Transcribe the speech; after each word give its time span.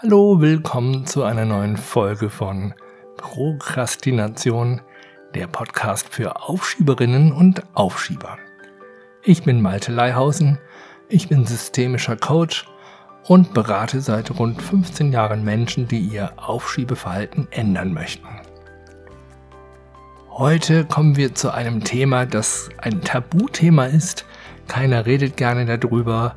Hallo, 0.00 0.40
willkommen 0.40 1.06
zu 1.06 1.24
einer 1.24 1.44
neuen 1.44 1.76
Folge 1.76 2.30
von 2.30 2.72
Prokrastination, 3.16 4.80
der 5.34 5.48
Podcast 5.48 6.14
für 6.14 6.40
Aufschieberinnen 6.40 7.32
und 7.32 7.64
Aufschieber. 7.74 8.38
Ich 9.24 9.42
bin 9.42 9.60
Malte 9.60 9.90
Leihausen, 9.90 10.58
ich 11.08 11.28
bin 11.28 11.46
systemischer 11.46 12.14
Coach 12.14 12.64
und 13.24 13.54
berate 13.54 14.00
seit 14.00 14.38
rund 14.38 14.62
15 14.62 15.10
Jahren 15.10 15.42
Menschen, 15.42 15.88
die 15.88 15.98
ihr 15.98 16.30
Aufschiebeverhalten 16.36 17.48
ändern 17.50 17.92
möchten. 17.92 18.28
Heute 20.30 20.84
kommen 20.84 21.16
wir 21.16 21.34
zu 21.34 21.50
einem 21.50 21.82
Thema, 21.82 22.24
das 22.24 22.68
ein 22.78 23.00
Tabuthema 23.00 23.86
ist. 23.86 24.26
Keiner 24.68 25.06
redet 25.06 25.36
gerne 25.36 25.66
darüber 25.76 26.36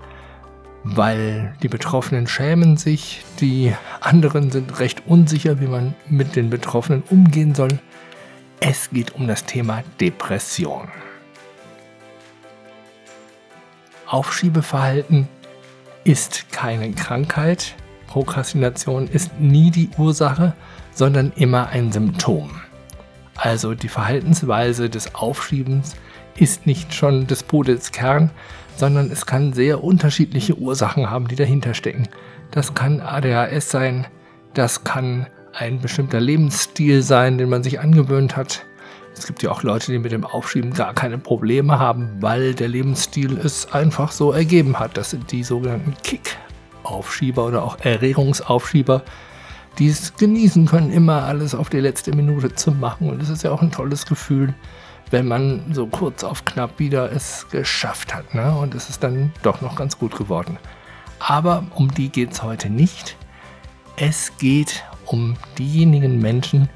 weil 0.83 1.53
die 1.61 1.67
Betroffenen 1.67 2.27
schämen 2.27 2.77
sich, 2.77 3.23
die 3.39 3.73
anderen 3.99 4.51
sind 4.51 4.79
recht 4.79 5.03
unsicher, 5.05 5.59
wie 5.59 5.67
man 5.67 5.93
mit 6.07 6.35
den 6.35 6.49
Betroffenen 6.49 7.03
umgehen 7.09 7.53
soll. 7.53 7.79
Es 8.59 8.89
geht 8.89 9.15
um 9.15 9.27
das 9.27 9.45
Thema 9.45 9.83
Depression. 9.99 10.87
Aufschiebeverhalten 14.07 15.27
ist 16.03 16.51
keine 16.51 16.91
Krankheit. 16.91 17.75
Prokrastination 18.07 19.07
ist 19.07 19.39
nie 19.39 19.71
die 19.71 19.89
Ursache, 19.97 20.53
sondern 20.93 21.31
immer 21.35 21.69
ein 21.69 21.91
Symptom. 21.91 22.49
Also 23.35 23.73
die 23.73 23.87
Verhaltensweise 23.87 24.89
des 24.89 25.15
Aufschiebens 25.15 25.95
ist 26.37 26.65
nicht 26.65 26.93
schon 26.93 27.27
des 27.27 27.43
Pudels 27.43 27.91
Kern, 27.91 28.31
sondern 28.77 29.11
es 29.11 29.25
kann 29.25 29.53
sehr 29.53 29.83
unterschiedliche 29.83 30.57
Ursachen 30.57 31.09
haben, 31.09 31.27
die 31.27 31.35
dahinter 31.35 31.73
stecken. 31.73 32.07
Das 32.51 32.73
kann 32.73 32.99
ADHS 32.99 33.69
sein, 33.69 34.07
das 34.53 34.83
kann 34.83 35.27
ein 35.53 35.79
bestimmter 35.79 36.19
Lebensstil 36.19 37.01
sein, 37.01 37.37
den 37.37 37.49
man 37.49 37.63
sich 37.63 37.79
angewöhnt 37.79 38.35
hat. 38.35 38.65
Es 39.13 39.27
gibt 39.27 39.43
ja 39.43 39.51
auch 39.51 39.63
Leute, 39.63 39.91
die 39.91 39.99
mit 39.99 40.11
dem 40.11 40.23
Aufschieben 40.23 40.73
gar 40.73 40.93
keine 40.93 41.17
Probleme 41.17 41.77
haben, 41.77 42.09
weil 42.21 42.53
der 42.53 42.69
Lebensstil 42.69 43.37
es 43.37 43.71
einfach 43.71 44.11
so 44.11 44.31
ergeben 44.31 44.79
hat. 44.79 44.97
Das 44.97 45.11
sind 45.11 45.31
die 45.31 45.43
sogenannten 45.43 45.93
Kick-Aufschieber 46.03 47.45
oder 47.45 47.63
auch 47.63 47.77
Erregungsaufschieber, 47.81 49.03
die 49.77 49.89
es 49.89 50.15
genießen 50.15 50.65
können, 50.65 50.91
immer 50.91 51.23
alles 51.23 51.53
auf 51.53 51.69
die 51.69 51.79
letzte 51.79 52.15
Minute 52.15 52.55
zu 52.55 52.71
machen. 52.71 53.09
Und 53.09 53.21
es 53.21 53.29
ist 53.29 53.43
ja 53.43 53.51
auch 53.51 53.61
ein 53.61 53.71
tolles 53.71 54.05
Gefühl, 54.05 54.53
wenn 55.11 55.27
man 55.27 55.73
so 55.73 55.87
kurz 55.87 56.23
auf 56.23 56.45
knapp 56.45 56.79
wieder 56.79 57.11
es 57.11 57.47
geschafft 57.51 58.15
hat. 58.15 58.33
Ne? 58.33 58.55
Und 58.55 58.73
es 58.73 58.89
ist 58.89 59.03
dann 59.03 59.31
doch 59.43 59.61
noch 59.61 59.75
ganz 59.75 59.99
gut 59.99 60.17
geworden. 60.17 60.57
Aber 61.19 61.65
um 61.75 61.93
die 61.93 62.09
geht 62.09 62.31
es 62.31 62.41
heute 62.41 62.69
nicht. 62.69 63.17
Es 63.97 64.37
geht 64.37 64.83
um 65.05 65.35
diejenigen 65.57 66.19
Menschen, 66.19 66.69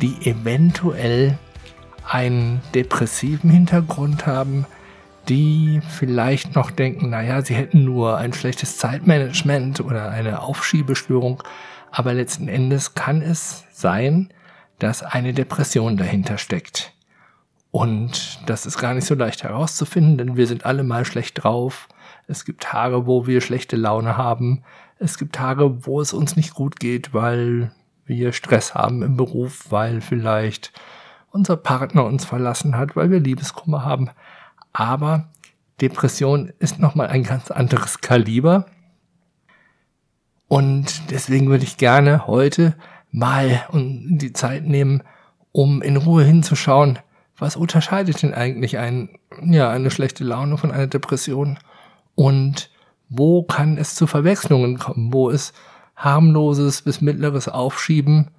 die 0.00 0.30
eventuell 0.30 1.36
einen 2.06 2.60
depressiven 2.74 3.50
Hintergrund 3.50 4.26
haben, 4.26 4.66
die 5.28 5.80
vielleicht 5.88 6.54
noch 6.54 6.70
denken, 6.70 7.10
naja, 7.10 7.42
sie 7.42 7.54
hätten 7.54 7.84
nur 7.84 8.16
ein 8.16 8.32
schlechtes 8.32 8.78
Zeitmanagement 8.78 9.80
oder 9.80 10.10
eine 10.10 10.42
Aufschiebestörung, 10.42 11.42
aber 11.90 12.14
letzten 12.14 12.48
Endes 12.48 12.94
kann 12.94 13.20
es 13.20 13.64
sein, 13.72 14.32
dass 14.78 15.02
eine 15.02 15.34
Depression 15.34 15.96
dahinter 15.96 16.38
steckt. 16.38 16.92
Und 17.78 18.40
das 18.44 18.66
ist 18.66 18.78
gar 18.78 18.92
nicht 18.92 19.04
so 19.04 19.14
leicht 19.14 19.44
herauszufinden, 19.44 20.18
denn 20.18 20.36
wir 20.36 20.48
sind 20.48 20.66
alle 20.66 20.82
mal 20.82 21.04
schlecht 21.04 21.44
drauf. 21.44 21.86
Es 22.26 22.44
gibt 22.44 22.64
Tage, 22.64 23.06
wo 23.06 23.28
wir 23.28 23.40
schlechte 23.40 23.76
Laune 23.76 24.16
haben. 24.16 24.64
Es 24.98 25.16
gibt 25.16 25.36
Tage, 25.36 25.86
wo 25.86 26.00
es 26.00 26.12
uns 26.12 26.34
nicht 26.34 26.54
gut 26.54 26.80
geht, 26.80 27.14
weil 27.14 27.70
wir 28.04 28.32
Stress 28.32 28.74
haben 28.74 29.02
im 29.02 29.16
Beruf, 29.16 29.66
weil 29.70 30.00
vielleicht 30.00 30.72
unser 31.30 31.56
Partner 31.56 32.04
uns 32.04 32.24
verlassen 32.24 32.76
hat, 32.76 32.96
weil 32.96 33.12
wir 33.12 33.20
Liebeskummer 33.20 33.84
haben. 33.84 34.10
Aber 34.72 35.28
Depression 35.80 36.52
ist 36.58 36.80
nochmal 36.80 37.06
ein 37.06 37.22
ganz 37.22 37.52
anderes 37.52 38.00
Kaliber. 38.00 38.66
Und 40.48 41.12
deswegen 41.12 41.48
würde 41.48 41.62
ich 41.62 41.76
gerne 41.76 42.26
heute 42.26 42.74
mal 43.12 43.68
die 43.72 44.32
Zeit 44.32 44.64
nehmen, 44.64 45.04
um 45.52 45.80
in 45.80 45.96
Ruhe 45.96 46.24
hinzuschauen, 46.24 46.98
was 47.38 47.56
unterscheidet 47.56 48.22
denn 48.22 48.34
eigentlich 48.34 48.78
ein, 48.78 49.18
ja, 49.42 49.70
eine 49.70 49.90
schlechte 49.90 50.24
Laune 50.24 50.58
von 50.58 50.70
einer 50.70 50.88
Depression? 50.88 51.58
Und 52.14 52.70
wo 53.08 53.42
kann 53.42 53.78
es 53.78 53.94
zu 53.94 54.06
Verwechslungen 54.06 54.78
kommen? 54.78 55.12
Wo 55.12 55.30
ist 55.30 55.54
harmloses 55.96 56.82
bis 56.82 57.00
mittleres 57.00 57.48
Aufschieben 57.48 58.30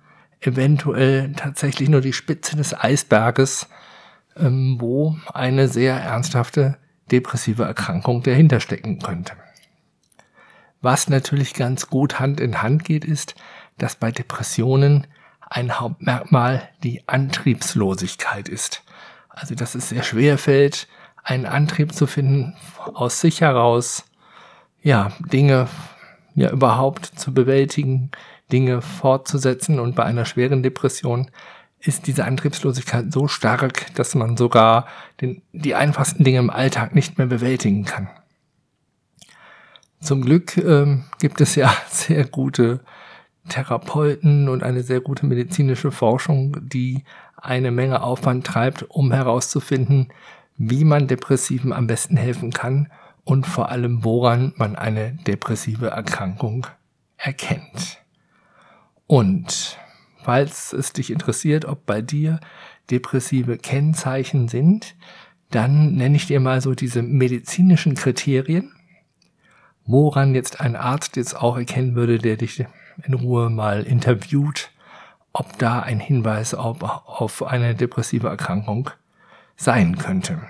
eventuell 0.41 1.33
tatsächlich 1.33 1.89
nur 1.89 2.01
die 2.01 2.13
Spitze 2.13 2.55
des 2.55 2.73
Eisberges, 2.73 3.67
ähm, 4.38 4.77
wo 4.79 5.17
eine 5.33 5.67
sehr 5.67 5.95
ernsthafte 5.95 6.77
depressive 7.11 7.63
Erkrankung 7.63 8.23
dahinter 8.23 8.59
stecken 8.59 8.99
könnte. 8.99 9.33
Was 10.81 11.09
natürlich 11.09 11.53
ganz 11.53 11.88
gut 11.88 12.19
Hand 12.19 12.39
in 12.39 12.61
Hand 12.61 12.85
geht, 12.85 13.03
ist, 13.03 13.35
dass 13.77 13.95
bei 13.95 14.11
Depressionen 14.11 15.07
ein 15.49 15.79
Hauptmerkmal 15.79 16.69
die 16.83 17.07
Antriebslosigkeit 17.07 18.47
ist. 18.49 18.83
Also 19.29 19.55
dass 19.55 19.75
es 19.75 19.89
sehr 19.89 20.03
schwer 20.03 20.37
fällt, 20.37 20.87
einen 21.23 21.45
Antrieb 21.45 21.93
zu 21.93 22.07
finden, 22.07 22.55
aus 22.93 23.21
sich 23.21 23.41
heraus, 23.41 24.05
ja, 24.81 25.11
Dinge 25.19 25.67
ja 26.35 26.49
überhaupt 26.51 27.05
zu 27.05 27.33
bewältigen, 27.33 28.11
Dinge 28.51 28.81
fortzusetzen 28.81 29.79
und 29.79 29.95
bei 29.95 30.03
einer 30.03 30.25
schweren 30.25 30.63
Depression 30.63 31.29
ist 31.79 32.07
diese 32.07 32.25
Antriebslosigkeit 32.25 33.11
so 33.11 33.27
stark, 33.27 33.93
dass 33.95 34.15
man 34.15 34.38
sogar 34.38 34.88
den, 35.21 35.41
die 35.53 35.75
einfachsten 35.75 36.23
Dinge 36.23 36.39
im 36.39 36.49
Alltag 36.49 36.93
nicht 36.93 37.17
mehr 37.17 37.27
bewältigen 37.27 37.85
kann. 37.85 38.09
Zum 40.01 40.21
Glück 40.23 40.57
ähm, 40.57 41.05
gibt 41.19 41.41
es 41.41 41.55
ja 41.55 41.73
sehr 41.89 42.25
gute 42.25 42.81
Therapeuten 43.49 44.47
und 44.47 44.63
eine 44.63 44.83
sehr 44.83 45.01
gute 45.01 45.25
medizinische 45.25 45.91
Forschung, 45.91 46.57
die 46.61 47.03
eine 47.35 47.71
Menge 47.71 48.01
Aufwand 48.01 48.45
treibt, 48.45 48.83
um 48.89 49.11
herauszufinden, 49.11 50.09
wie 50.57 50.83
man 50.83 51.07
Depressiven 51.07 51.73
am 51.73 51.88
besten 51.88 52.17
helfen 52.17 52.51
kann 52.51 52.89
und 53.23 53.45
vor 53.45 53.69
allem 53.69 54.03
woran 54.03 54.53
man 54.57 54.75
eine 54.75 55.13
depressive 55.27 55.88
Erkrankung 55.88 56.67
erkennt. 57.17 58.01
Und 59.07 59.77
falls 60.23 60.73
es 60.73 60.93
dich 60.93 61.11
interessiert, 61.11 61.65
ob 61.65 61.85
bei 61.85 62.01
dir 62.01 62.39
depressive 62.89 63.57
Kennzeichen 63.57 64.47
sind, 64.47 64.95
dann 65.51 65.95
nenne 65.95 66.15
ich 66.15 66.27
dir 66.27 66.39
mal 66.39 66.61
so 66.61 66.75
diese 66.75 67.01
medizinischen 67.01 67.95
Kriterien, 67.95 68.71
woran 69.85 70.35
jetzt 70.35 70.59
ein 70.59 70.75
Arzt 70.75 71.15
jetzt 71.15 71.35
auch 71.35 71.57
erkennen 71.57 71.95
würde, 71.95 72.19
der 72.19 72.38
dich 72.38 72.63
in 73.05 73.13
Ruhe 73.13 73.49
mal 73.49 73.83
interviewt, 73.83 74.71
ob 75.33 75.57
da 75.57 75.81
ein 75.81 75.99
Hinweis 75.99 76.53
auf, 76.53 76.81
auf 76.81 77.43
eine 77.43 77.75
depressive 77.75 78.27
Erkrankung 78.27 78.89
sein 79.55 79.97
könnte. 79.97 80.41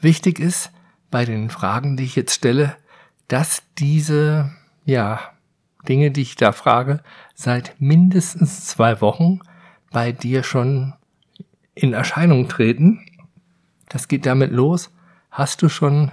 Wichtig 0.00 0.38
ist 0.38 0.70
bei 1.10 1.24
den 1.24 1.50
Fragen, 1.50 1.96
die 1.96 2.04
ich 2.04 2.16
jetzt 2.16 2.34
stelle, 2.34 2.76
dass 3.28 3.62
diese, 3.78 4.50
ja, 4.84 5.20
Dinge, 5.88 6.10
die 6.10 6.22
ich 6.22 6.36
da 6.36 6.52
frage, 6.52 7.02
seit 7.34 7.80
mindestens 7.80 8.66
zwei 8.66 9.00
Wochen 9.00 9.40
bei 9.90 10.12
dir 10.12 10.42
schon 10.42 10.94
in 11.74 11.92
Erscheinung 11.92 12.48
treten. 12.48 13.06
Das 13.88 14.08
geht 14.08 14.26
damit 14.26 14.50
los. 14.50 14.92
Hast 15.30 15.62
du 15.62 15.68
schon 15.68 16.10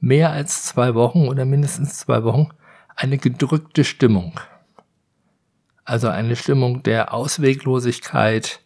mehr 0.00 0.30
als 0.30 0.64
zwei 0.64 0.94
Wochen 0.94 1.28
oder 1.28 1.44
mindestens 1.44 1.98
zwei 1.98 2.24
Wochen 2.24 2.48
eine 2.96 3.18
gedrückte 3.18 3.84
Stimmung. 3.84 4.40
Also 5.84 6.08
eine 6.08 6.36
Stimmung 6.36 6.82
der 6.82 7.12
Ausweglosigkeit, 7.12 8.60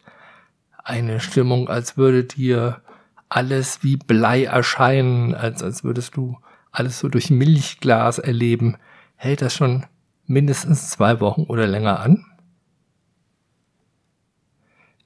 eine 0.83 1.19
Stimmung, 1.19 1.67
als 1.69 1.97
würde 1.97 2.23
dir 2.23 2.81
alles 3.29 3.83
wie 3.83 3.97
Blei 3.97 4.45
erscheinen, 4.45 5.33
als, 5.33 5.63
als 5.63 5.83
würdest 5.83 6.15
du 6.15 6.37
alles 6.71 6.99
so 6.99 7.09
durch 7.09 7.29
Milchglas 7.29 8.19
erleben. 8.19 8.77
Hält 9.15 9.41
das 9.41 9.55
schon 9.55 9.85
mindestens 10.25 10.89
zwei 10.89 11.19
Wochen 11.19 11.43
oder 11.43 11.67
länger 11.67 11.99
an? 11.99 12.25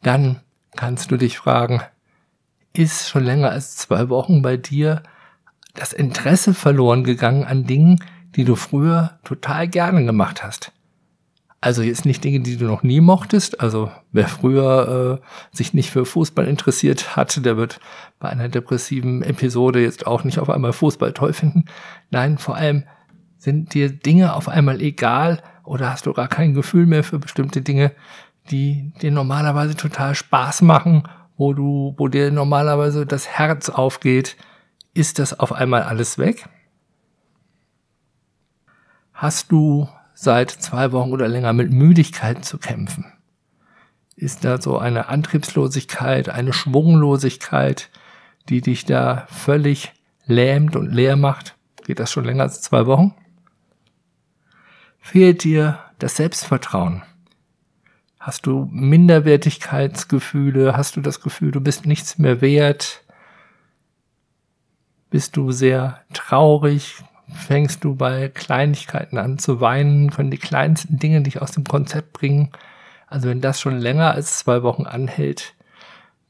Dann 0.01 0.41
kannst 0.75 1.11
du 1.11 1.17
dich 1.17 1.37
fragen, 1.37 1.81
ist 2.73 3.09
schon 3.09 3.23
länger 3.23 3.49
als 3.49 3.77
zwei 3.77 4.09
Wochen 4.09 4.41
bei 4.41 4.57
dir 4.57 5.03
das 5.73 5.93
Interesse 5.93 6.53
verloren 6.53 7.03
gegangen 7.03 7.43
an 7.43 7.65
Dingen, 7.65 8.03
die 8.35 8.45
du 8.45 8.55
früher 8.55 9.19
total 9.23 9.67
gerne 9.67 10.05
gemacht 10.05 10.43
hast. 10.43 10.71
Also 11.63 11.83
jetzt 11.83 12.05
nicht 12.05 12.23
Dinge, 12.23 12.39
die 12.39 12.57
du 12.57 12.65
noch 12.65 12.81
nie 12.81 13.01
mochtest. 13.01 13.61
Also 13.61 13.91
wer 14.11 14.27
früher 14.27 15.21
äh, 15.21 15.55
sich 15.55 15.75
nicht 15.75 15.91
für 15.91 16.05
Fußball 16.05 16.47
interessiert 16.47 17.15
hat, 17.15 17.45
der 17.45 17.55
wird 17.55 17.79
bei 18.19 18.29
einer 18.29 18.49
depressiven 18.49 19.21
Episode 19.21 19.81
jetzt 19.81 20.07
auch 20.07 20.23
nicht 20.23 20.39
auf 20.39 20.49
einmal 20.49 20.73
Fußball 20.73 21.13
toll 21.13 21.33
finden. 21.33 21.65
Nein, 22.09 22.39
vor 22.39 22.55
allem 22.55 22.85
sind 23.37 23.75
dir 23.75 23.89
Dinge 23.89 24.33
auf 24.33 24.49
einmal 24.49 24.81
egal, 24.81 25.43
oder 25.63 25.91
hast 25.91 26.05
du 26.05 26.13
gar 26.13 26.27
kein 26.27 26.53
Gefühl 26.53 26.85
mehr 26.85 27.03
für 27.03 27.19
bestimmte 27.19 27.61
Dinge, 27.61 27.91
die 28.49 28.91
dir 29.01 29.11
normalerweise 29.11 29.75
total 29.75 30.15
Spaß 30.15 30.63
machen, 30.63 31.03
wo 31.37 31.53
du, 31.53 31.93
wo 31.97 32.07
dir 32.07 32.31
normalerweise 32.31 33.05
das 33.05 33.27
Herz 33.27 33.69
aufgeht, 33.69 34.35
ist 34.93 35.19
das 35.19 35.39
auf 35.39 35.53
einmal 35.53 35.83
alles 35.83 36.17
weg? 36.17 36.45
Hast 39.21 39.51
du 39.51 39.87
seit 40.15 40.49
zwei 40.49 40.91
Wochen 40.91 41.11
oder 41.11 41.27
länger 41.27 41.53
mit 41.53 41.71
Müdigkeit 41.71 42.43
zu 42.43 42.57
kämpfen? 42.57 43.05
Ist 44.15 44.43
da 44.43 44.59
so 44.59 44.79
eine 44.79 45.09
Antriebslosigkeit, 45.09 46.29
eine 46.29 46.53
Schwunglosigkeit, 46.53 47.91
die 48.49 48.61
dich 48.61 48.83
da 48.83 49.27
völlig 49.29 49.93
lähmt 50.25 50.75
und 50.75 50.91
leer 50.91 51.17
macht? 51.17 51.55
Geht 51.85 51.99
das 51.99 52.11
schon 52.11 52.25
länger 52.25 52.41
als 52.41 52.63
zwei 52.63 52.87
Wochen? 52.87 53.13
Fehlt 54.97 55.43
dir 55.43 55.77
das 55.99 56.15
Selbstvertrauen? 56.15 57.03
Hast 58.19 58.47
du 58.47 58.67
Minderwertigkeitsgefühle? 58.71 60.75
Hast 60.75 60.95
du 60.95 61.01
das 61.01 61.21
Gefühl, 61.21 61.51
du 61.51 61.61
bist 61.61 61.85
nichts 61.85 62.17
mehr 62.17 62.41
wert? 62.41 63.03
Bist 65.11 65.37
du 65.37 65.51
sehr 65.51 66.01
traurig? 66.11 67.03
Fängst 67.33 67.83
du 67.83 67.95
bei 67.95 68.29
Kleinigkeiten 68.29 69.17
an 69.17 69.37
zu 69.37 69.61
weinen? 69.61 70.11
Können 70.11 70.31
die 70.31 70.37
kleinsten 70.37 70.99
Dinge 70.99 71.21
dich 71.21 71.41
aus 71.41 71.51
dem 71.51 71.63
Konzept 71.63 72.13
bringen? 72.13 72.49
Also 73.07 73.29
wenn 73.29 73.41
das 73.41 73.59
schon 73.59 73.77
länger 73.77 74.11
als 74.11 74.39
zwei 74.39 74.63
Wochen 74.63 74.85
anhält, 74.85 75.53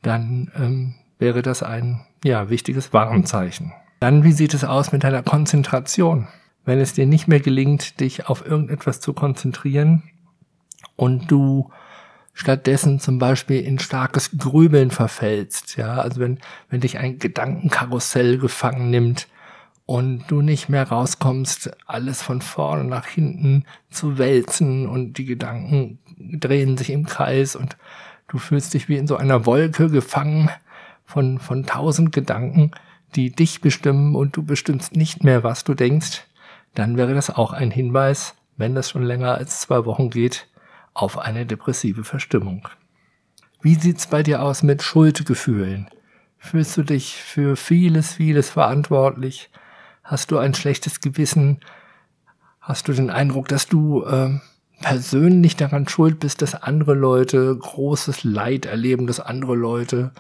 dann 0.02 0.52
ähm, 0.56 0.96
wäre 1.20 1.42
das 1.42 1.64
ein 1.64 2.02
ja, 2.24 2.50
wichtiges 2.50 2.94
Warnzeichen. 2.94 3.74
Dann, 4.00 4.24
wie 4.24 4.32
sieht 4.32 4.54
es 4.54 4.64
aus 4.64 4.92
mit 4.92 5.04
deiner 5.04 5.22
Konzentration? 5.22 6.28
Wenn 6.66 6.80
es 6.80 6.94
dir 6.94 7.06
nicht 7.06 7.28
mehr 7.28 7.40
gelingt, 7.40 8.00
dich 8.00 8.28
auf 8.28 8.46
irgendetwas 8.46 9.00
zu 9.00 9.14
konzentrieren 9.14 10.04
und 10.96 11.30
du 11.30 11.72
stattdessen 12.34 13.00
zum 13.00 13.20
Beispiel 13.20 13.62
in 13.62 13.78
starkes 13.80 14.38
Grübeln 14.38 14.90
verfällst, 14.90 15.78
ja, 15.78 15.96
also 15.96 16.20
wenn, 16.20 16.40
wenn 16.70 16.82
dich 16.82 16.98
ein 16.98 17.20
Gedankenkarussell 17.20 18.38
gefangen 18.38 18.90
nimmt, 18.90 19.28
und 19.92 20.24
du 20.30 20.42
nicht 20.42 20.70
mehr 20.70 20.88
rauskommst, 20.88 21.70
alles 21.86 22.22
von 22.22 22.42
vorne 22.42 22.86
nach 22.86 23.08
hinten 23.08 23.66
zu 23.90 24.18
wälzen 24.18 24.88
und 24.88 25.18
die 25.18 25.26
Gedanken 25.26 26.00
drehen 26.18 26.78
sich 26.78 26.92
im 26.92 27.06
Kreis 27.06 27.58
und 27.58 27.76
du 28.30 28.38
fühlst 28.38 28.74
dich 28.74 28.88
wie 28.88 28.96
in 28.96 29.06
so 29.06 29.18
einer 29.18 29.46
Wolke 29.46 29.90
gefangen 29.90 30.50
von, 31.04 31.40
von 31.40 31.66
tausend 31.66 32.14
Gedanken, 32.14 32.72
die 33.16 33.32
dich 33.32 33.60
bestimmen 33.60 34.16
und 34.16 34.38
du 34.38 34.44
bestimmst 34.44 34.96
nicht 34.96 35.26
mehr, 35.26 35.44
was 35.44 35.66
du 35.66 35.74
denkst, 35.74 36.26
dann 36.74 36.96
wäre 36.96 37.14
das 37.14 37.30
auch 37.30 37.52
ein 37.52 37.70
Hinweis, 37.70 38.36
wenn 38.56 38.76
das 38.76 38.92
schon 38.92 39.04
länger 39.04 39.36
als 39.36 39.60
zwei 39.60 39.84
Wochen 39.84 40.10
geht, 40.10 40.48
auf 40.94 41.18
eine 41.18 41.46
depressive 41.46 42.06
Verstimmung. 42.06 42.70
Wie 43.62 43.76
sieht's 43.76 44.08
bei 44.08 44.24
dir 44.24 44.42
aus 44.42 44.64
mit 44.64 44.84
Schuldgefühlen? 44.84 45.90
Fühlst 46.38 46.78
du 46.78 46.84
dich 46.84 47.16
für 47.16 47.58
vieles, 47.58 48.14
vieles 48.14 48.52
verantwortlich? 48.52 49.50
Hast 50.04 50.32
du 50.32 50.38
ein 50.38 50.54
schlechtes 50.54 51.00
Gewissen? 51.00 51.60
Hast 52.60 52.88
du 52.88 52.94
den 52.94 53.10
Eindruck, 53.10 53.48
dass 53.48 53.68
du 53.68 54.04
äh, 54.04 54.40
persönlich 54.82 55.56
daran 55.56 55.88
schuld 55.88 56.20
bist, 56.20 56.42
dass 56.42 56.56
andere 56.56 56.94
Leute 56.94 57.56
großes 57.56 58.24
Leid 58.24 58.66
erleben, 58.66 59.08
dass 59.08 59.20
andere 59.20 59.56
Leute 59.56 60.12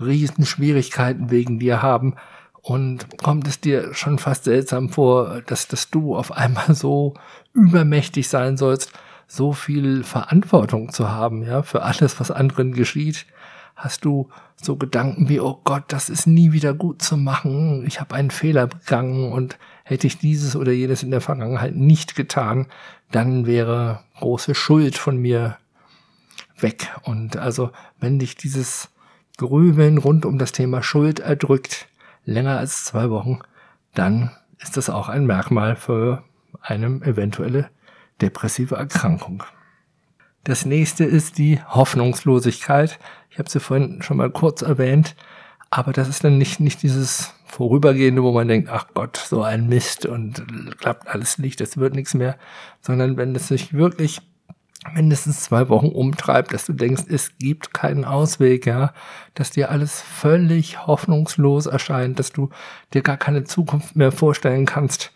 Riesenschwierigkeiten 0.00 1.30
wegen 1.30 1.58
dir 1.58 1.82
haben? 1.82 2.16
Und 2.60 3.18
kommt 3.22 3.48
es 3.48 3.60
dir 3.60 3.94
schon 3.94 4.18
fast 4.18 4.44
seltsam 4.44 4.90
vor, 4.90 5.40
dass, 5.46 5.68
dass 5.68 5.90
du 5.90 6.16
auf 6.16 6.32
einmal 6.32 6.74
so 6.74 7.14
übermächtig 7.54 8.28
sein 8.28 8.56
sollst, 8.56 8.92
so 9.26 9.52
viel 9.52 10.04
Verantwortung 10.04 10.90
zu 10.92 11.10
haben, 11.10 11.42
ja, 11.42 11.62
für 11.62 11.82
alles, 11.82 12.18
was 12.18 12.30
anderen 12.30 12.72
geschieht? 12.72 13.26
Hast 13.78 14.04
du 14.04 14.28
so 14.60 14.74
Gedanken 14.74 15.28
wie, 15.28 15.38
oh 15.38 15.60
Gott, 15.62 15.84
das 15.86 16.08
ist 16.10 16.26
nie 16.26 16.50
wieder 16.50 16.74
gut 16.74 17.00
zu 17.00 17.16
machen, 17.16 17.86
ich 17.86 18.00
habe 18.00 18.16
einen 18.16 18.32
Fehler 18.32 18.66
begangen 18.66 19.32
und 19.32 19.56
hätte 19.84 20.08
ich 20.08 20.18
dieses 20.18 20.56
oder 20.56 20.72
jenes 20.72 21.04
in 21.04 21.12
der 21.12 21.20
Vergangenheit 21.20 21.76
nicht 21.76 22.16
getan, 22.16 22.66
dann 23.12 23.46
wäre 23.46 24.00
große 24.18 24.56
Schuld 24.56 24.98
von 24.98 25.16
mir 25.16 25.58
weg. 26.58 26.92
Und 27.04 27.36
also, 27.36 27.70
wenn 28.00 28.18
dich 28.18 28.36
dieses 28.36 28.88
Grübeln 29.36 29.98
rund 29.98 30.26
um 30.26 30.38
das 30.38 30.50
Thema 30.50 30.82
Schuld 30.82 31.20
erdrückt, 31.20 31.86
länger 32.24 32.58
als 32.58 32.84
zwei 32.84 33.10
Wochen, 33.10 33.38
dann 33.94 34.32
ist 34.58 34.76
das 34.76 34.90
auch 34.90 35.08
ein 35.08 35.24
Merkmal 35.24 35.76
für 35.76 36.24
eine 36.60 36.86
eventuelle 37.06 37.70
depressive 38.20 38.74
Erkrankung. 38.74 39.44
Das 40.44 40.64
nächste 40.64 41.04
ist 41.04 41.38
die 41.38 41.60
Hoffnungslosigkeit. 41.62 42.98
Ich 43.30 43.38
habe 43.38 43.50
sie 43.50 43.60
vorhin 43.60 44.02
schon 44.02 44.16
mal 44.16 44.30
kurz 44.30 44.62
erwähnt, 44.62 45.14
aber 45.70 45.92
das 45.92 46.08
ist 46.08 46.24
dann 46.24 46.38
nicht, 46.38 46.60
nicht 46.60 46.82
dieses 46.82 47.34
Vorübergehende, 47.44 48.22
wo 48.22 48.32
man 48.32 48.48
denkt, 48.48 48.68
ach 48.70 48.86
Gott, 48.94 49.16
so 49.16 49.42
ein 49.42 49.68
Mist 49.68 50.06
und 50.06 50.44
klappt 50.78 51.08
alles 51.08 51.38
nicht, 51.38 51.60
das 51.60 51.76
wird 51.76 51.94
nichts 51.94 52.14
mehr, 52.14 52.36
sondern 52.80 53.16
wenn 53.16 53.34
es 53.34 53.48
sich 53.48 53.72
wirklich 53.72 54.20
mindestens 54.94 55.42
zwei 55.42 55.68
Wochen 55.68 55.88
umtreibt, 55.88 56.52
dass 56.52 56.66
du 56.66 56.72
denkst, 56.72 57.04
es 57.08 57.36
gibt 57.38 57.74
keinen 57.74 58.04
Ausweg, 58.04 58.66
ja, 58.66 58.92
dass 59.34 59.50
dir 59.50 59.70
alles 59.70 60.00
völlig 60.00 60.86
hoffnungslos 60.86 61.66
erscheint, 61.66 62.18
dass 62.18 62.32
du 62.32 62.50
dir 62.94 63.02
gar 63.02 63.16
keine 63.16 63.44
Zukunft 63.44 63.96
mehr 63.96 64.12
vorstellen 64.12 64.66
kannst. 64.66 65.12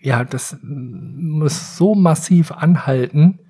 Ja, 0.00 0.24
das 0.24 0.56
muss 0.62 1.76
so 1.76 1.94
massiv 1.94 2.52
anhalten, 2.52 3.40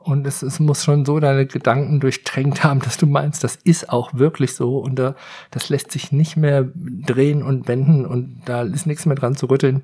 und 0.00 0.26
es, 0.26 0.42
es 0.42 0.60
muss 0.60 0.84
schon 0.84 1.04
so 1.04 1.20
deine 1.20 1.46
Gedanken 1.46 2.00
durchtränkt 2.00 2.64
haben, 2.64 2.80
dass 2.80 2.96
du 2.96 3.06
meinst, 3.06 3.44
das 3.44 3.56
ist 3.56 3.90
auch 3.90 4.14
wirklich 4.14 4.54
so 4.54 4.78
und 4.78 4.96
da, 4.96 5.14
das 5.50 5.68
lässt 5.68 5.90
sich 5.90 6.12
nicht 6.12 6.36
mehr 6.36 6.66
drehen 6.74 7.42
und 7.42 7.68
wenden 7.68 8.06
und 8.06 8.42
da 8.44 8.62
ist 8.62 8.86
nichts 8.86 9.06
mehr 9.06 9.16
dran 9.16 9.36
zu 9.36 9.46
rütteln, 9.46 9.82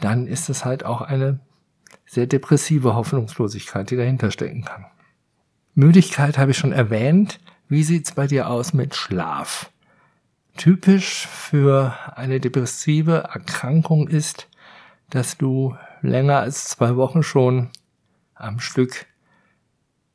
dann 0.00 0.26
ist 0.26 0.48
es 0.48 0.64
halt 0.64 0.84
auch 0.84 1.00
eine 1.00 1.40
sehr 2.06 2.26
depressive 2.26 2.94
Hoffnungslosigkeit, 2.94 3.90
die 3.90 3.96
dahinter 3.96 4.30
stecken 4.30 4.64
kann. 4.64 4.86
Müdigkeit 5.74 6.38
habe 6.38 6.50
ich 6.50 6.58
schon 6.58 6.72
erwähnt. 6.72 7.38
Wie 7.68 7.84
sieht's 7.84 8.12
bei 8.12 8.26
dir 8.26 8.48
aus 8.48 8.72
mit 8.72 8.96
Schlaf? 8.96 9.70
Typisch 10.56 11.28
für 11.28 11.94
eine 12.16 12.40
depressive 12.40 13.28
Erkrankung 13.32 14.08
ist, 14.08 14.48
dass 15.10 15.38
du 15.38 15.76
länger 16.02 16.40
als 16.40 16.64
zwei 16.64 16.96
Wochen 16.96 17.22
schon 17.22 17.70
am 18.34 18.58
Stück 18.58 19.06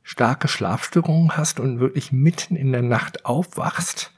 starke 0.06 0.46
Schlafstörungen 0.46 1.36
hast 1.36 1.58
und 1.58 1.80
wirklich 1.80 2.12
mitten 2.12 2.54
in 2.54 2.70
der 2.70 2.82
Nacht 2.82 3.26
aufwachst, 3.26 4.12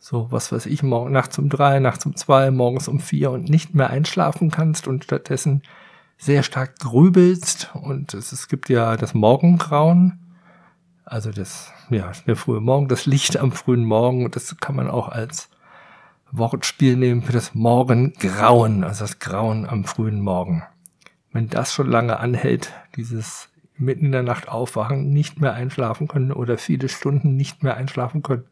so 0.00 0.26
was 0.32 0.50
weiß 0.50 0.66
ich, 0.66 0.82
morgen 0.82 1.12
nachts 1.12 1.38
um 1.38 1.48
drei, 1.48 1.78
nachts 1.78 2.04
um 2.06 2.16
zwei, 2.16 2.50
morgens 2.50 2.88
um 2.88 2.98
vier 2.98 3.30
und 3.30 3.48
nicht 3.48 3.72
mehr 3.72 3.88
einschlafen 3.88 4.50
kannst 4.50 4.88
und 4.88 5.04
stattdessen 5.04 5.62
sehr 6.16 6.42
stark 6.42 6.80
grübelst 6.80 7.70
und 7.74 8.14
es, 8.14 8.32
es 8.32 8.48
gibt 8.48 8.68
ja 8.68 8.96
das 8.96 9.14
Morgengrauen, 9.14 10.18
also 11.04 11.30
das, 11.30 11.72
ja, 11.88 12.10
der 12.26 12.34
frühe 12.34 12.60
Morgen, 12.60 12.88
das 12.88 13.06
Licht 13.06 13.36
am 13.36 13.52
frühen 13.52 13.84
Morgen 13.84 14.24
und 14.24 14.34
das 14.34 14.56
kann 14.56 14.74
man 14.74 14.90
auch 14.90 15.08
als 15.08 15.50
Wortspiel 16.32 16.96
nehmen 16.96 17.22
für 17.22 17.32
das 17.32 17.54
Morgengrauen, 17.54 18.82
also 18.82 19.04
das 19.04 19.20
Grauen 19.20 19.68
am 19.68 19.84
frühen 19.84 20.20
Morgen. 20.20 20.64
Wenn 21.32 21.48
das 21.48 21.72
schon 21.72 21.88
lange 21.88 22.18
anhält, 22.18 22.72
dieses 22.96 23.50
mitten 23.78 24.06
in 24.06 24.12
der 24.12 24.22
Nacht 24.22 24.48
aufwachen, 24.48 25.10
nicht 25.10 25.40
mehr 25.40 25.54
einschlafen 25.54 26.08
können 26.08 26.32
oder 26.32 26.58
viele 26.58 26.88
Stunden 26.88 27.36
nicht 27.36 27.62
mehr 27.62 27.76
einschlafen 27.76 28.22
können 28.22 28.44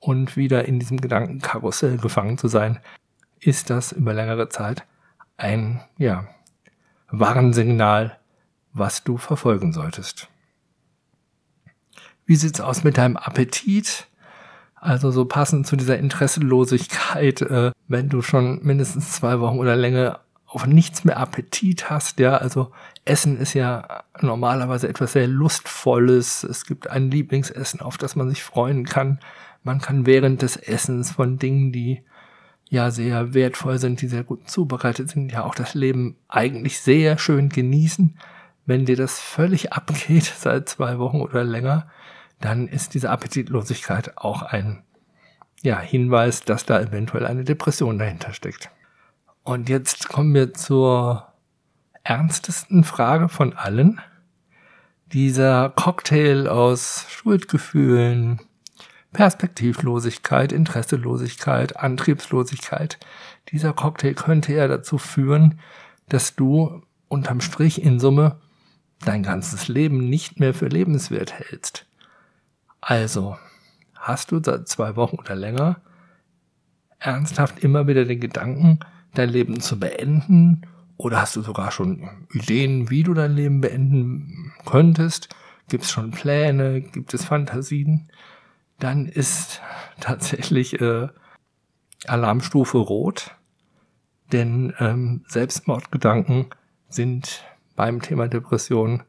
und 0.00 0.36
wieder 0.36 0.66
in 0.66 0.78
diesem 0.78 1.00
Gedankenkarussell 1.00 1.98
gefangen 1.98 2.38
zu 2.38 2.48
sein, 2.48 2.78
ist 3.40 3.70
das 3.70 3.92
über 3.92 4.12
längere 4.12 4.48
Zeit 4.48 4.84
ein, 5.36 5.80
ja, 5.96 6.26
Warnsignal, 7.10 8.18
was 8.72 9.04
du 9.04 9.16
verfolgen 9.16 9.72
solltest. 9.72 10.28
Wie 12.26 12.36
sieht's 12.36 12.60
aus 12.60 12.84
mit 12.84 12.98
deinem 12.98 13.16
Appetit? 13.16 14.06
Also 14.74 15.10
so 15.10 15.24
passend 15.24 15.66
zu 15.66 15.76
dieser 15.76 15.98
Interesselosigkeit, 15.98 17.40
äh, 17.42 17.72
wenn 17.88 18.08
du 18.08 18.22
schon 18.22 18.60
mindestens 18.62 19.12
zwei 19.12 19.40
Wochen 19.40 19.58
oder 19.58 19.74
länger 19.74 20.20
auf 20.44 20.66
nichts 20.66 21.04
mehr 21.04 21.18
Appetit 21.18 21.90
hast, 21.90 22.20
ja, 22.20 22.36
also 22.36 22.72
Essen 23.08 23.38
ist 23.38 23.54
ja 23.54 24.04
normalerweise 24.20 24.88
etwas 24.88 25.12
sehr 25.12 25.26
Lustvolles. 25.26 26.44
Es 26.44 26.64
gibt 26.64 26.88
ein 26.90 27.10
Lieblingsessen, 27.10 27.80
auf 27.80 27.98
das 27.98 28.16
man 28.16 28.28
sich 28.28 28.42
freuen 28.42 28.84
kann. 28.84 29.20
Man 29.62 29.80
kann 29.80 30.06
während 30.06 30.42
des 30.42 30.56
Essens 30.56 31.12
von 31.12 31.38
Dingen, 31.38 31.72
die 31.72 32.02
ja 32.68 32.90
sehr 32.90 33.34
wertvoll 33.34 33.78
sind, 33.78 34.02
die 34.02 34.08
sehr 34.08 34.24
gut 34.24 34.48
zubereitet 34.48 35.10
sind, 35.10 35.32
ja 35.32 35.44
auch 35.44 35.54
das 35.54 35.74
Leben 35.74 36.16
eigentlich 36.28 36.80
sehr 36.80 37.18
schön 37.18 37.48
genießen. 37.48 38.18
Wenn 38.66 38.84
dir 38.84 38.96
das 38.96 39.18
völlig 39.18 39.72
abgeht 39.72 40.24
seit 40.38 40.68
zwei 40.68 40.98
Wochen 40.98 41.20
oder 41.20 41.44
länger, 41.44 41.88
dann 42.40 42.68
ist 42.68 42.94
diese 42.94 43.10
Appetitlosigkeit 43.10 44.18
auch 44.18 44.42
ein 44.42 44.82
ja, 45.62 45.80
Hinweis, 45.80 46.42
dass 46.42 46.66
da 46.66 46.80
eventuell 46.80 47.26
eine 47.26 47.44
Depression 47.44 47.98
dahinter 47.98 48.32
steckt. 48.32 48.70
Und 49.42 49.68
jetzt 49.68 50.08
kommen 50.08 50.34
wir 50.34 50.54
zur 50.54 51.26
ernstesten 52.08 52.84
Frage 52.84 53.28
von 53.28 53.52
allen. 53.52 54.00
dieser 55.12 55.70
Cocktail 55.70 56.48
aus 56.48 57.06
Schuldgefühlen, 57.08 58.40
Perspektivlosigkeit, 59.12 60.52
Interesselosigkeit, 60.52 61.76
Antriebslosigkeit, 61.76 62.98
dieser 63.48 63.72
Cocktail 63.72 64.14
könnte 64.14 64.52
ja 64.52 64.68
dazu 64.68 64.98
führen, 64.98 65.60
dass 66.08 66.34
du 66.34 66.82
unterm 67.08 67.40
Strich 67.40 67.82
in 67.82 68.00
Summe 68.00 68.38
dein 69.04 69.22
ganzes 69.22 69.68
Leben 69.68 70.08
nicht 70.10 70.40
mehr 70.40 70.52
für 70.52 70.68
lebenswert 70.68 71.32
hältst. 71.32 71.86
Also, 72.82 73.38
hast 73.96 74.32
du 74.32 74.42
seit 74.42 74.68
zwei 74.68 74.96
Wochen 74.96 75.16
oder 75.16 75.34
länger 75.34 75.80
ernsthaft 76.98 77.62
immer 77.62 77.86
wieder 77.86 78.04
den 78.04 78.20
Gedanken, 78.20 78.80
dein 79.14 79.30
Leben 79.30 79.60
zu 79.60 79.78
beenden? 79.78 80.66
Oder 80.98 81.20
hast 81.20 81.36
du 81.36 81.42
sogar 81.42 81.70
schon 81.70 82.26
Ideen, 82.32 82.90
wie 82.90 83.04
du 83.04 83.14
dein 83.14 83.32
Leben 83.32 83.60
beenden 83.60 84.52
könntest? 84.66 85.28
Gibt 85.68 85.84
es 85.84 85.90
schon 85.92 86.10
Pläne? 86.10 86.80
Gibt 86.80 87.14
es 87.14 87.24
Fantasien? 87.24 88.10
Dann 88.80 89.06
ist 89.06 89.62
tatsächlich 90.00 90.80
äh, 90.80 91.08
Alarmstufe 92.06 92.78
rot, 92.78 93.36
denn 94.32 94.74
ähm, 94.80 95.24
Selbstmordgedanken 95.28 96.46
sind 96.88 97.44
beim 97.76 98.02
Thema 98.02 98.26
Depression 98.26 99.04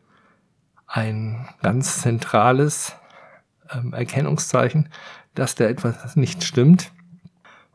ein 0.85 1.49
ganz 1.61 2.01
zentrales 2.01 2.95
ähm, 3.71 3.93
Erkennungszeichen, 3.93 4.89
dass 5.33 5.55
da 5.55 5.65
etwas 5.65 6.15
nicht 6.15 6.43
stimmt. 6.43 6.91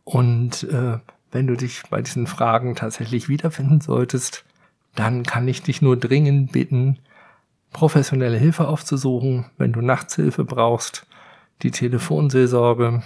Und 0.04 0.64
äh, 0.64 0.98
wenn 1.34 1.48
du 1.48 1.56
dich 1.56 1.82
bei 1.90 2.00
diesen 2.00 2.28
Fragen 2.28 2.76
tatsächlich 2.76 3.28
wiederfinden 3.28 3.80
solltest, 3.80 4.44
dann 4.94 5.24
kann 5.24 5.48
ich 5.48 5.62
dich 5.62 5.82
nur 5.82 5.96
dringend 5.96 6.52
bitten, 6.52 7.00
professionelle 7.72 8.38
Hilfe 8.38 8.68
aufzusuchen. 8.68 9.46
Wenn 9.58 9.72
du 9.72 9.80
Nachtshilfe 9.80 10.44
brauchst, 10.44 11.06
die 11.62 11.72
Telefonseelsorge 11.72 13.02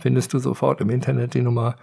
findest 0.00 0.34
du 0.34 0.40
sofort 0.40 0.80
im 0.80 0.90
Internet 0.90 1.34
die 1.34 1.40
Nummer. 1.40 1.76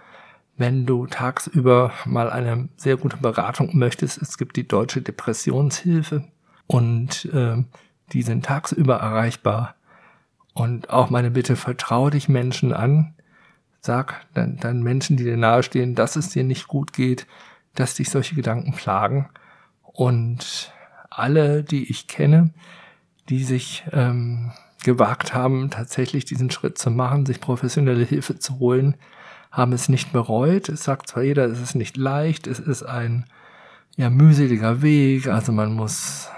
Wenn 0.58 0.84
du 0.84 1.06
tagsüber 1.06 1.92
mal 2.04 2.28
eine 2.28 2.68
sehr 2.76 2.98
gute 2.98 3.16
Beratung 3.16 3.70
möchtest, 3.76 4.20
es 4.20 4.36
gibt 4.36 4.56
die 4.56 4.68
Deutsche 4.68 5.00
Depressionshilfe 5.00 6.24
und 6.66 7.24
äh, 7.32 7.64
die 8.12 8.22
sind 8.22 8.44
tagsüber 8.44 8.96
erreichbar. 8.96 9.76
Und 10.52 10.90
auch 10.90 11.08
meine 11.08 11.30
Bitte, 11.30 11.56
vertraue 11.56 12.10
dich 12.10 12.28
Menschen 12.28 12.74
an. 12.74 13.14
Sag 13.86 14.26
dann, 14.34 14.56
dann 14.56 14.82
Menschen, 14.82 15.16
die 15.16 15.22
dir 15.22 15.36
nahestehen, 15.36 15.94
dass 15.94 16.16
es 16.16 16.30
dir 16.30 16.42
nicht 16.42 16.66
gut 16.66 16.92
geht, 16.92 17.26
dass 17.76 17.94
dich 17.94 18.10
solche 18.10 18.34
Gedanken 18.34 18.72
plagen. 18.72 19.28
Und 19.82 20.72
alle, 21.08 21.62
die 21.62 21.88
ich 21.88 22.08
kenne, 22.08 22.52
die 23.28 23.44
sich 23.44 23.84
ähm, 23.92 24.50
gewagt 24.82 25.34
haben, 25.34 25.70
tatsächlich 25.70 26.24
diesen 26.24 26.50
Schritt 26.50 26.78
zu 26.78 26.90
machen, 26.90 27.26
sich 27.26 27.40
professionelle 27.40 28.04
Hilfe 28.04 28.38
zu 28.40 28.58
holen, 28.58 28.96
haben 29.52 29.72
es 29.72 29.88
nicht 29.88 30.12
bereut. 30.12 30.68
Es 30.68 30.82
sagt 30.82 31.08
zwar 31.08 31.22
jeder, 31.22 31.44
es 31.44 31.60
ist 31.60 31.76
nicht 31.76 31.96
leicht, 31.96 32.48
es 32.48 32.58
ist 32.58 32.82
ein 32.82 33.26
ja, 33.96 34.10
mühseliger 34.10 34.82
Weg, 34.82 35.28
also 35.28 35.52
man 35.52 35.72
muss 35.72 36.28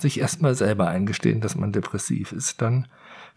sich 0.00 0.18
erstmal 0.18 0.56
selber 0.56 0.88
eingestehen, 0.88 1.40
dass 1.40 1.54
man 1.54 1.70
depressiv 1.70 2.32
ist. 2.32 2.60
Dann 2.60 2.88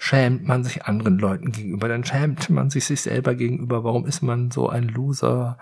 schämt 0.04 0.48
man 0.48 0.64
sich 0.64 0.86
anderen 0.86 1.20
Leuten 1.20 1.52
gegenüber, 1.52 1.88
dann 1.88 2.04
schämt 2.04 2.50
man 2.50 2.72
sich 2.72 2.86
sich 2.86 3.02
selber 3.02 3.36
gegenüber, 3.36 3.84
warum 3.84 4.08
ist 4.08 4.24
man 4.24 4.50
so 4.50 4.68
ein 4.68 4.88
Loser, 4.88 5.60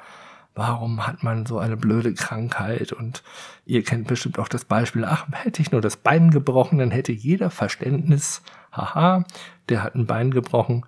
warum 0.56 1.06
hat 1.06 1.24
man 1.24 1.46
so 1.46 1.60
eine 1.60 1.76
blöde 1.76 2.14
Krankheit? 2.14 2.94
Und 2.94 3.22
ihr 3.66 3.84
kennt 3.84 4.08
bestimmt 4.08 4.40
auch 4.40 4.48
das 4.48 4.64
Beispiel, 4.64 5.04
ach, 5.04 5.28
hätte 5.34 5.62
ich 5.62 5.74
nur 5.74 5.82
das 5.82 5.98
Bein 5.98 6.32
gebrochen, 6.32 6.80
dann 6.80 6.90
hätte 6.90 7.12
jeder 7.12 7.50
Verständnis, 7.50 8.42
haha, 8.72 9.26
der 9.68 9.84
hat 9.84 9.96
ein 9.96 10.06
Bein 10.06 10.32
gebrochen, 10.32 10.86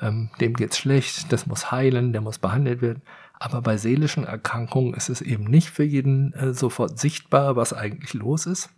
ähm, 0.00 0.30
dem 0.40 0.54
geht's 0.54 0.76
schlecht, 0.76 1.32
das 1.32 1.46
muss 1.46 1.70
heilen, 1.70 2.12
der 2.12 2.20
muss 2.20 2.40
behandelt 2.40 2.82
werden. 2.82 3.02
Aber 3.38 3.62
bei 3.62 3.76
seelischen 3.76 4.24
Erkrankungen 4.24 4.94
ist 4.94 5.08
es 5.08 5.20
eben 5.20 5.44
nicht 5.44 5.70
für 5.70 5.84
jeden 5.84 6.32
äh, 6.32 6.52
sofort 6.52 6.98
sichtbar, 6.98 7.54
was 7.54 7.72
eigentlich 7.72 8.12
los 8.12 8.46
ist. 8.46 8.70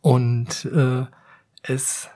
Und 0.00 0.64
äh, 0.64 1.06
es 1.62 2.10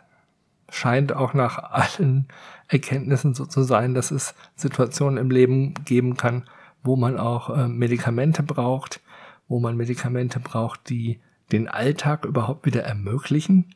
scheint 0.71 1.13
auch 1.15 1.35
nach 1.35 1.59
allen 1.59 2.29
Erkenntnissen 2.69 3.35
so 3.35 3.47
zu 3.47 3.63
sein, 3.63 3.95
dass 3.95 4.11
es 4.11 4.35
Situationen 4.55 5.19
im 5.19 5.31
Leben 5.31 5.75
geben 5.85 6.17
kann, 6.17 6.45
wo 6.83 6.97
man 6.97 7.19
auch 7.19 7.57
äh, 7.57 7.69
Medikamente 7.69 8.43
braucht, 8.43 9.01
wo 9.49 9.61
man 9.61 9.77
Medikamente 9.77 10.41
braucht, 10.41 10.89
die 10.89 11.21
den 11.51 11.69
Alltag 11.69 12.25
überhaupt 12.25 12.67
wieder 12.67 12.83
ermöglichen, 12.83 13.75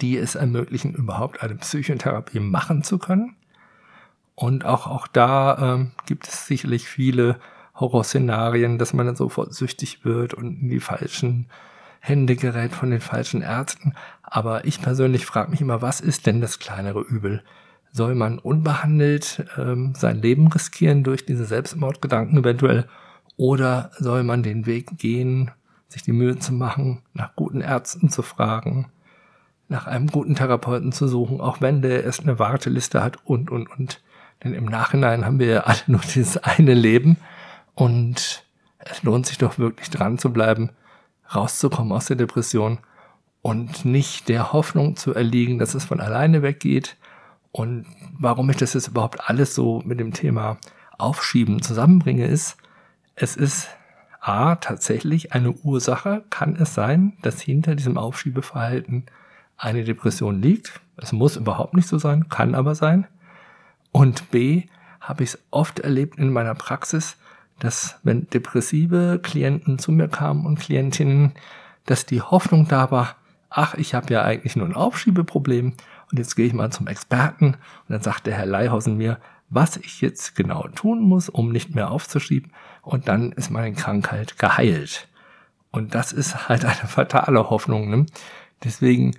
die 0.00 0.16
es 0.16 0.36
ermöglichen, 0.36 0.94
überhaupt 0.94 1.42
eine 1.42 1.56
Psychotherapie 1.56 2.40
machen 2.40 2.84
zu 2.84 2.98
können. 2.98 3.36
Und 4.34 4.64
auch, 4.64 4.86
auch 4.86 5.08
da 5.08 5.74
ähm, 5.74 5.90
gibt 6.06 6.28
es 6.28 6.46
sicherlich 6.46 6.88
viele 6.88 7.40
Horrorszenarien, 7.74 8.78
dass 8.78 8.92
man 8.92 9.06
dann 9.06 9.16
sofort 9.16 9.52
süchtig 9.54 10.04
wird 10.04 10.34
und 10.34 10.62
in 10.62 10.68
die 10.68 10.80
falschen 10.80 11.48
Hände 12.08 12.36
gerät 12.36 12.72
von 12.72 12.90
den 12.90 13.00
falschen 13.00 13.42
Ärzten. 13.42 13.94
Aber 14.22 14.64
ich 14.64 14.80
persönlich 14.80 15.26
frage 15.26 15.50
mich 15.50 15.60
immer, 15.60 15.82
was 15.82 16.00
ist 16.00 16.26
denn 16.26 16.40
das 16.40 16.58
kleinere 16.58 17.00
Übel? 17.00 17.42
Soll 17.92 18.14
man 18.14 18.38
unbehandelt 18.38 19.46
ähm, 19.56 19.94
sein 19.96 20.20
Leben 20.20 20.48
riskieren 20.48 21.04
durch 21.04 21.24
diese 21.24 21.44
Selbstmordgedanken 21.44 22.38
eventuell? 22.38 22.86
Oder 23.36 23.90
soll 23.98 24.24
man 24.24 24.42
den 24.42 24.66
Weg 24.66 24.98
gehen, 24.98 25.50
sich 25.88 26.02
die 26.02 26.12
Mühe 26.12 26.38
zu 26.38 26.52
machen, 26.52 27.02
nach 27.14 27.34
guten 27.34 27.60
Ärzten 27.60 28.10
zu 28.10 28.22
fragen, 28.22 28.90
nach 29.68 29.86
einem 29.86 30.08
guten 30.08 30.34
Therapeuten 30.34 30.92
zu 30.92 31.08
suchen, 31.08 31.40
auch 31.40 31.60
wenn 31.60 31.82
der 31.82 32.04
erst 32.04 32.22
eine 32.22 32.38
Warteliste 32.38 33.02
hat 33.02 33.18
und, 33.24 33.50
und, 33.50 33.70
und. 33.70 34.02
Denn 34.44 34.54
im 34.54 34.66
Nachhinein 34.66 35.24
haben 35.24 35.38
wir 35.38 35.46
ja 35.46 35.60
alle 35.60 35.78
nur 35.86 36.00
dieses 36.00 36.36
eine 36.38 36.74
Leben 36.74 37.16
und 37.74 38.44
es 38.78 39.02
lohnt 39.02 39.26
sich 39.26 39.38
doch 39.38 39.58
wirklich 39.58 39.90
dran 39.90 40.18
zu 40.18 40.32
bleiben, 40.32 40.70
rauszukommen 41.34 41.92
aus 41.92 42.06
der 42.06 42.16
Depression 42.16 42.78
und 43.42 43.84
nicht 43.84 44.28
der 44.28 44.52
Hoffnung 44.52 44.96
zu 44.96 45.14
erliegen, 45.14 45.58
dass 45.58 45.74
es 45.74 45.84
von 45.84 46.00
alleine 46.00 46.42
weggeht. 46.42 46.96
Und 47.52 47.86
warum 48.18 48.50
ich 48.50 48.56
das 48.56 48.74
jetzt 48.74 48.88
überhaupt 48.88 49.28
alles 49.28 49.54
so 49.54 49.82
mit 49.84 50.00
dem 50.00 50.12
Thema 50.12 50.58
Aufschieben 50.98 51.62
zusammenbringe, 51.62 52.26
ist, 52.26 52.56
es 53.14 53.36
ist 53.36 53.68
A, 54.20 54.56
tatsächlich 54.56 55.32
eine 55.32 55.52
Ursache, 55.52 56.24
kann 56.30 56.56
es 56.56 56.74
sein, 56.74 57.16
dass 57.22 57.40
hinter 57.40 57.74
diesem 57.74 57.96
Aufschiebeverhalten 57.96 59.06
eine 59.56 59.84
Depression 59.84 60.42
liegt. 60.42 60.80
Es 60.96 61.12
muss 61.12 61.36
überhaupt 61.36 61.74
nicht 61.74 61.88
so 61.88 61.98
sein, 61.98 62.28
kann 62.28 62.54
aber 62.54 62.74
sein. 62.74 63.06
Und 63.92 64.30
B, 64.30 64.64
habe 65.00 65.22
ich 65.22 65.30
es 65.30 65.38
oft 65.50 65.80
erlebt 65.80 66.18
in 66.18 66.32
meiner 66.32 66.54
Praxis, 66.54 67.16
dass 67.58 67.98
wenn 68.02 68.28
depressive 68.30 69.20
Klienten 69.22 69.78
zu 69.78 69.92
mir 69.92 70.08
kamen 70.08 70.46
und 70.46 70.60
Klientinnen, 70.60 71.32
dass 71.86 72.06
die 72.06 72.22
Hoffnung 72.22 72.68
da 72.68 72.90
war, 72.90 73.16
ach, 73.50 73.74
ich 73.74 73.94
habe 73.94 74.12
ja 74.12 74.22
eigentlich 74.22 74.56
nur 74.56 74.66
ein 74.66 74.74
Aufschiebeproblem 74.74 75.74
und 76.10 76.18
jetzt 76.18 76.36
gehe 76.36 76.46
ich 76.46 76.52
mal 76.52 76.70
zum 76.70 76.86
Experten 76.86 77.46
und 77.46 77.88
dann 77.88 78.02
sagt 78.02 78.26
der 78.26 78.34
Herr 78.34 78.46
Leihausen 78.46 78.96
mir, 78.96 79.18
was 79.50 79.78
ich 79.78 80.00
jetzt 80.00 80.36
genau 80.36 80.68
tun 80.68 81.00
muss, 81.00 81.28
um 81.28 81.50
nicht 81.50 81.74
mehr 81.74 81.90
aufzuschieben 81.90 82.52
und 82.82 83.08
dann 83.08 83.32
ist 83.32 83.50
meine 83.50 83.74
Krankheit 83.74 84.38
geheilt. 84.38 85.08
Und 85.70 85.94
das 85.94 86.12
ist 86.12 86.48
halt 86.48 86.64
eine 86.64 86.88
fatale 86.88 87.50
Hoffnung. 87.50 87.90
Ne? 87.90 88.06
Deswegen 88.64 89.16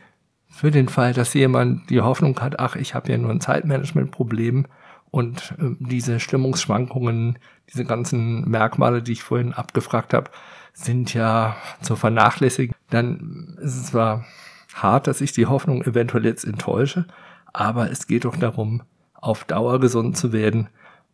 für 0.49 0.71
den 0.71 0.89
Fall, 0.89 1.13
dass 1.13 1.33
jemand 1.33 1.89
die 1.89 2.01
Hoffnung 2.01 2.39
hat, 2.39 2.59
ach, 2.59 2.75
ich 2.75 2.95
habe 2.95 3.11
ja 3.11 3.17
nur 3.17 3.31
ein 3.31 3.41
Zeitmanagementproblem 3.41 4.65
und 5.11 5.55
äh, 5.59 5.75
diese 5.79 6.19
Stimmungsschwankungen, 6.19 7.39
diese 7.71 7.85
ganzen 7.85 8.47
Merkmale, 8.49 9.01
die 9.01 9.13
ich 9.13 9.23
vorhin 9.23 9.53
abgefragt 9.53 10.13
habe, 10.13 10.31
sind 10.73 11.13
ja 11.13 11.55
zu 11.81 11.95
vernachlässigen. 11.95 12.75
Dann 12.89 13.57
ist 13.61 13.75
es 13.75 13.85
zwar 13.87 14.25
hart, 14.73 15.07
dass 15.07 15.21
ich 15.21 15.31
die 15.31 15.45
Hoffnung 15.45 15.83
eventuell 15.83 16.25
jetzt 16.25 16.45
enttäusche, 16.45 17.05
aber 17.53 17.91
es 17.91 18.07
geht 18.07 18.25
doch 18.25 18.37
darum, 18.37 18.83
auf 19.13 19.43
Dauer 19.43 19.79
gesund 19.79 20.17
zu 20.17 20.31
werden 20.31 20.69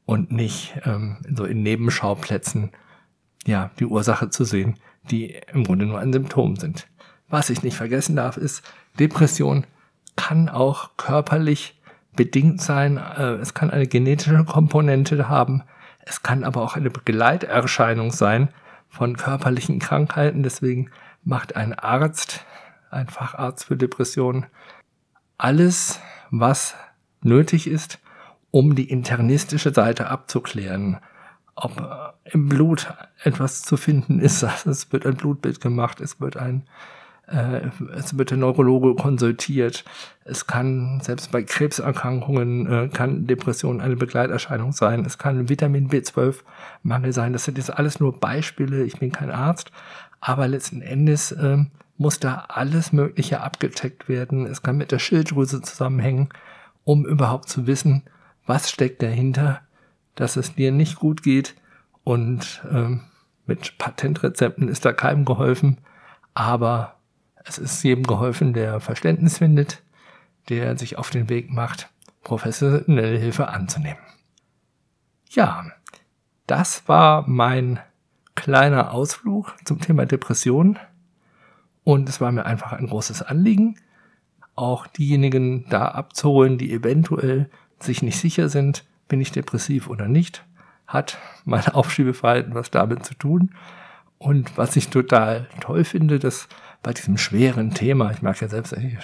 und 0.06 0.32
nicht 0.32 0.80
ähm, 0.84 1.18
so 1.36 1.46
in 1.46 1.64
Nebenschauplätzen 1.64 2.72
ja 3.46 3.72
die 3.80 3.86
Ursache 3.86 4.30
zu 4.30 4.44
sehen, 4.44 4.75
die 5.10 5.36
im 5.54 5.64
Grunde 5.64 5.86
nur 5.86 6.00
ein 6.00 6.14
Symptom 6.14 6.56
sind. 6.56 6.88
Was 7.28 7.50
ich 7.50 7.64
nicht 7.64 7.78
vergessen 7.78 8.16
darf, 8.16 8.38
ist, 8.38 8.64
Depression 9.00 9.66
kann 10.16 10.50
auch 10.50 10.92
körperlich 10.98 11.82
bedingt 12.15 12.62
sein. 12.62 12.98
Äh, 12.98 13.36
es 13.36 13.53
kann 13.53 13.72
eine 13.72 13.88
genetische 13.88 14.43
Komponente 14.45 15.29
haben. 15.29 15.63
Es 16.05 16.24
kann 16.24 16.43
aber 16.43 16.62
auch 16.62 16.75
eine 16.75 16.89
Begleiterscheinung 16.89 18.12
sein 18.12 18.50
von 18.89 19.17
körperlichen 19.17 19.79
Krankheiten. 19.79 20.43
Deswegen 20.43 20.91
macht 21.24 21.55
ein 21.55 21.74
Arzt, 21.74 22.45
ein 22.91 23.07
Facharzt 23.07 23.65
für 23.65 23.75
Depressionen, 23.75 24.45
alles, 25.38 26.00
was 26.29 26.75
nötig 27.22 27.67
ist, 27.67 28.00
um 28.51 28.75
die 28.75 28.89
internistische 28.89 29.74
Seite 29.74 30.10
abzuklären. 30.10 31.00
Ob 31.55 31.79
äh, 31.79 32.31
im 32.31 32.48
Blut 32.48 32.93
etwas 33.24 33.63
zu 33.63 33.75
finden 33.75 34.19
ist, 34.19 34.43
es 34.65 34.91
wird 34.91 35.05
ein 35.05 35.15
Blutbild 35.15 35.60
gemacht, 35.60 36.00
es 36.00 36.19
wird 36.22 36.38
ein 36.38 36.67
Äh, 37.27 37.70
es 37.96 38.17
wird 38.17 38.32
der 38.32 38.38
Neurologe 38.38 38.96
konsultiert. 38.96 39.84
Es 40.24 40.48
kann 40.48 41.00
selbst 41.01 41.32
bei 41.32 41.44
Krebserkrankungen 41.44 42.72
äh, 42.72 42.89
kann 42.89 43.27
Depression 43.27 43.82
eine 43.82 43.96
Begleiterscheinung 43.96 44.72
sein. 44.72 45.05
Es 45.05 45.17
kann 45.17 45.50
Vitamin 45.50 45.89
B12-Mangel 45.89 47.13
sein. 47.13 47.34
Das 47.34 47.46
sind 47.46 47.58
jetzt 47.58 47.75
alles 47.75 48.00
nur 48.00 48.20
Beispiele. 48.20 48.84
Ich 48.84 49.00
bin 49.00 49.12
kein 49.12 49.32
Arzt, 49.32 49.72
aber 50.20 50.48
letzten 50.48 50.82
Endes 50.82 51.32
äh, 51.32 51.58
muss 51.98 52.20
da 52.20 52.46
alles 52.50 52.91
Mögliche 52.91 53.41
abgecheckt 53.41 54.08
werden. 54.10 54.46
Es 54.46 54.62
kann 54.62 54.77
mit 54.77 54.91
der 54.91 55.00
Schilddrüse 55.00 55.62
zusammenhängen, 55.62 56.29
um 56.84 57.05
überhaupt 57.05 57.50
zu 57.50 57.67
wissen, 57.67 58.03
was 58.46 58.70
steckt 58.70 59.01
dahinter, 59.01 59.62
dass 60.13 60.36
es 60.36 60.55
dir 60.55 60.72
nicht 60.72 60.98
gut 60.98 61.24
geht. 61.24 61.55
Und 62.03 62.63
ähm, 62.70 63.01
mit 63.48 63.77
Patentrezepten 63.77 64.67
ist 64.67 64.86
da 64.86 64.94
keinem 64.94 65.25
geholfen, 65.25 65.79
aber 66.34 66.95
es 67.46 67.58
ist 67.58 67.84
jedem 67.84 68.06
geholfen, 68.06 68.54
der 68.54 68.80
Verständnis 68.80 69.38
findet, 69.38 69.82
der 70.50 70.78
sich 70.78 70.98
auf 70.98 71.10
den 71.10 71.30
Weg 71.30 71.52
macht, 71.52 71.90
professionelle 72.24 73.18
Hilfe 73.18 73.48
anzunehmen. 73.50 74.00
Ja, 75.30 75.66
das 76.48 76.88
war 76.88 77.28
mein 77.28 77.80
kleiner 78.36 78.92
Ausflug 78.92 79.56
zum 79.64 79.80
Thema 79.80 80.06
Depression. 80.06 80.78
Und 81.84 82.10
es 82.10 82.20
war 82.20 82.32
mir 82.32 82.46
einfach 82.46 82.74
ein 82.74 82.88
großes 82.88 83.22
Anliegen, 83.22 83.78
auch 84.56 84.88
diejenigen 84.88 85.68
da 85.70 85.90
abzuholen, 85.90 86.58
die 86.58 86.72
eventuell 86.72 87.50
sich 87.80 88.02
nicht 88.02 88.18
sicher 88.18 88.50
sind, 88.50 88.86
bin 89.08 89.22
ich 89.22 89.32
depressiv 89.32 89.88
oder 89.88 90.08
nicht, 90.08 90.44
hat 90.88 91.18
mein 91.44 91.68
Aufschiebeverhalten 91.74 92.56
was 92.56 92.72
damit 92.72 93.06
zu 93.06 93.14
tun. 93.14 93.52
Und 94.18 94.58
was 94.58 94.75
ich 94.75 94.90
total 94.90 95.48
toll 95.60 95.84
finde, 95.84 96.20
dass 96.20 96.48
bei 96.86 96.94
diesem 96.94 97.18
schweren 97.18 97.74
Thema, 97.74 98.12
ich 98.12 98.22
merke 98.22 98.42
ja 98.42 98.48
selbst, 98.48 98.72
dass 98.72 98.84
ich 98.84 98.96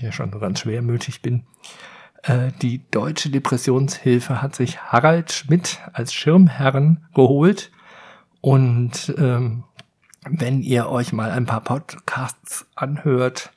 hier 0.00 0.12
schon 0.12 0.32
so 0.32 0.38
ganz 0.38 0.60
schwermütig 0.60 1.20
bin, 1.20 1.44
äh, 2.22 2.52
die 2.62 2.90
Deutsche 2.90 3.28
Depressionshilfe 3.28 4.40
hat 4.40 4.54
sich 4.54 4.80
Harald 4.80 5.30
Schmidt 5.30 5.78
als 5.92 6.14
Schirmherrn 6.14 7.06
geholt. 7.14 7.70
Und 8.40 9.14
ähm, 9.18 9.64
wenn 10.26 10.62
ihr 10.62 10.88
euch 10.88 11.12
mal 11.12 11.30
ein 11.30 11.44
paar 11.44 11.60
Podcasts 11.60 12.66
anhört, 12.74 13.52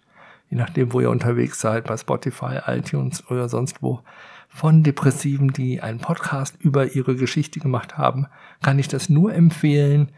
je 0.49 0.57
nachdem, 0.57 0.91
wo 0.91 0.99
ihr 0.99 1.09
unterwegs 1.09 1.61
seid, 1.61 1.85
bei 1.85 1.95
Spotify, 1.95 2.59
iTunes 2.67 3.25
oder 3.31 3.47
sonst 3.47 3.81
wo, 3.81 4.01
von 4.49 4.83
Depressiven, 4.83 5.53
die 5.53 5.79
einen 5.79 5.99
Podcast 5.99 6.57
über 6.59 6.93
ihre 6.93 7.15
Geschichte 7.15 7.61
gemacht 7.61 7.97
haben, 7.97 8.27
kann 8.61 8.79
ich 8.79 8.89
das 8.89 9.07
nur 9.07 9.33
empfehlen 9.33 10.11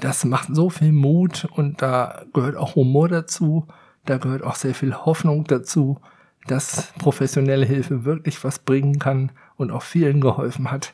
das 0.00 0.24
macht 0.24 0.54
so 0.54 0.70
viel 0.70 0.92
Mut 0.92 1.44
und 1.44 1.82
da 1.82 2.22
gehört 2.32 2.56
auch 2.56 2.76
Humor 2.76 3.08
dazu, 3.08 3.66
da 4.04 4.18
gehört 4.18 4.42
auch 4.42 4.56
sehr 4.56 4.74
viel 4.74 4.94
Hoffnung 4.94 5.44
dazu, 5.44 6.00
dass 6.46 6.92
professionelle 6.98 7.66
Hilfe 7.66 8.04
wirklich 8.04 8.42
was 8.44 8.58
bringen 8.58 8.98
kann 8.98 9.32
und 9.56 9.70
auch 9.70 9.82
vielen 9.82 10.20
geholfen 10.20 10.70
hat. 10.70 10.92